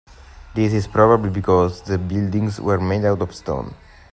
This 0.55 0.73
is 0.73 0.87
probably 0.87 1.29
because 1.29 1.83
the 1.83 1.99
buildings 1.99 2.59
were 2.59 2.79
made 2.79 3.05
out 3.05 3.21
of 3.21 3.35
stone. 3.35 3.75